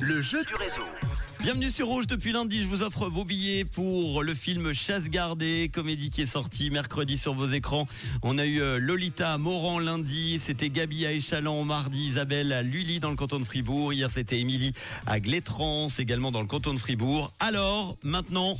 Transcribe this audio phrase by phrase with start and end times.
[0.00, 0.82] Le jeu du réseau.
[1.40, 5.70] Bienvenue sur Rouge depuis lundi, je vous offre vos billets pour le film Chasse gardée,
[5.72, 7.88] comédie qui est sortie mercredi sur vos écrans.
[8.22, 12.60] On a eu euh, Lolita à Moran lundi, c'était Gabi à Échalant mardi, Isabelle à
[12.60, 14.74] Lully dans le canton de Fribourg, hier c'était Émilie
[15.06, 17.32] à Glétrance également dans le canton de Fribourg.
[17.40, 18.58] Alors, maintenant,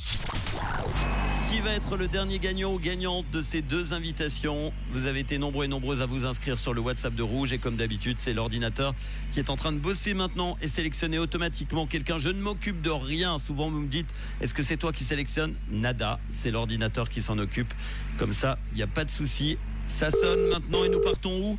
[1.51, 5.37] qui va être le dernier gagnant ou gagnante de ces deux invitations Vous avez été
[5.37, 8.33] nombreux et nombreuses à vous inscrire sur le WhatsApp de Rouge et comme d'habitude, c'est
[8.33, 8.95] l'ordinateur
[9.33, 12.21] qui est en train de bosser maintenant et sélectionner automatiquement quelqu'un.
[12.21, 13.39] Je ne m'occupe de rien.
[13.39, 14.07] Souvent, vous me dites,
[14.41, 17.73] est-ce que c'est toi qui sélectionne Nada, c'est l'ordinateur qui s'en occupe.
[18.19, 19.59] Comme ça, il n'y a pas de souci.
[19.89, 21.59] Ça sonne maintenant et nous partons où?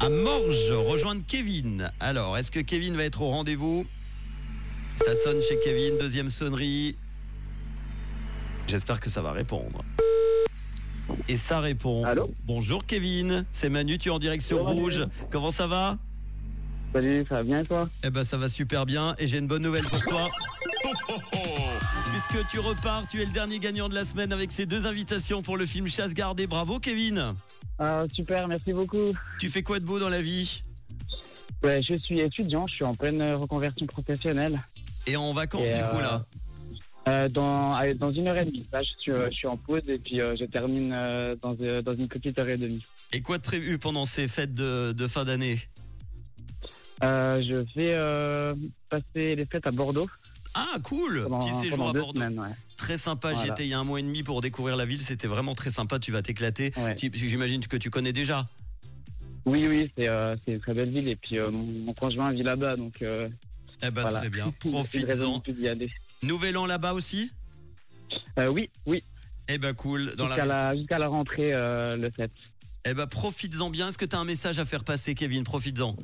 [0.00, 1.90] À Morges, rejoindre Kevin.
[1.98, 3.84] Alors, est-ce que Kevin va être au rendez-vous?
[4.94, 6.96] Ça sonne chez Kevin, deuxième sonnerie.
[8.68, 9.82] J'espère que ça va répondre.
[11.28, 12.04] Et ça répond.
[12.04, 14.98] Allô Bonjour Kevin, c'est Manu, tu es en direction Bonjour, rouge.
[14.98, 15.12] Manu.
[15.30, 15.96] Comment ça va
[16.92, 19.46] Salut, ça va bien et toi Eh ben ça va super bien et j'ai une
[19.46, 20.26] bonne nouvelle pour toi.
[22.12, 25.40] Puisque tu repars, tu es le dernier gagnant de la semaine avec ces deux invitations
[25.42, 26.46] pour le film Chasse gardée.
[26.46, 27.34] Bravo Kevin.
[27.78, 29.04] ah, Super, merci beaucoup.
[29.38, 30.62] Tu fais quoi de beau dans la vie
[31.62, 34.60] Ouais, je suis étudiant, je suis en pleine reconversion professionnelle.
[35.06, 36.24] Et en vacances Et, du coup euh, là
[37.08, 38.66] Euh, dans, dans une heure et demie.
[38.72, 41.54] Là, je suis, euh, je suis en pause et puis euh, je termine euh, dans,
[41.54, 42.84] dans une petite heure et demie.
[43.12, 45.58] Et quoi de prévu pendant ces fêtes de, de fin d'année?
[47.00, 48.54] Je vais
[48.88, 50.08] passer les fêtes à Bordeaux
[50.54, 52.12] Ah cool pendant, Petit séjour à Bordeaux.
[52.12, 52.38] semaines.
[52.40, 52.48] Ouais.
[52.76, 53.52] Très sympa, j'y Voilà.
[53.52, 55.70] étais il y a un mois et demi pour découvrir la ville, c'était vraiment très
[55.70, 56.72] sympa, tu vas t'éclater.
[56.76, 56.96] Ouais.
[57.12, 58.46] J'imagine que tu connais déjà.
[59.46, 60.08] Oui, oui, c'est
[60.52, 63.06] une très belle ville et puis mon, mon conjoint vit là-bas donc Eh
[63.90, 64.18] ben voilà.
[64.20, 65.88] très bien, Une
[66.22, 67.30] Nouvel an là-bas aussi
[68.38, 69.02] Euh, oui, oui,
[69.48, 70.14] Eh ben cool.
[70.16, 70.72] Dans jusqu'à la...
[70.72, 72.30] la, jusqu'à la rentrée euh, le 7.
[72.86, 73.88] Eh ben profites-en bien.
[73.88, 75.44] Est-ce que tu as un message à faire passer, Kevin?
[75.44, 75.96] Profites-en.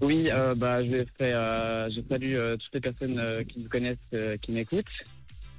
[0.00, 4.84] Oui, euh, bah, je fais, je salue toutes les personnes qui me connaissent, qui m'écoutent.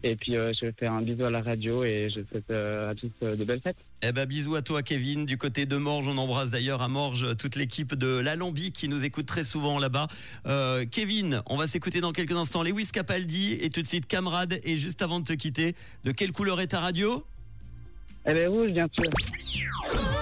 [0.04, 2.96] Et puis, euh, je fais un bisou à la radio et je souhaite euh, à
[2.96, 3.76] tous euh, de belles fêtes.
[4.02, 5.26] Eh ben bisous à toi, Kevin.
[5.26, 9.04] Du côté de Morges, on embrasse d'ailleurs à Morges toute l'équipe de l'Alambic qui nous
[9.04, 10.08] écoute très souvent là-bas.
[10.46, 14.60] Euh, Kevin, on va s'écouter dans quelques instants Lewis Capaldi et tout de suite Camarade.
[14.64, 15.76] Et juste avant de te quitter,
[16.06, 17.26] de quelle couleur est ta radio?
[18.24, 20.19] Elle est rouge, bien sûr.